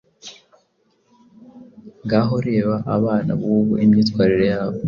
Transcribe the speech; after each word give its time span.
Ngaho 2.05 2.35
reba 2.47 2.75
abana 2.95 3.31
bubu 3.39 3.73
Imyitwarire 3.83 4.45
yabo 4.53 4.77